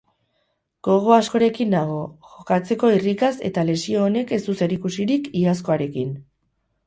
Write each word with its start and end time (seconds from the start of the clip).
Gogo 0.85 1.11
askorekin 1.15 1.69
nago, 1.73 1.99
jokatzeko 2.29 2.89
irrikaz 2.95 3.31
eta 3.51 3.67
lesio 3.69 4.01
honek 4.05 4.35
ez 4.37 4.41
du 4.49 4.55
zerikusirik 4.63 5.27
iazkoarekin. 5.45 6.17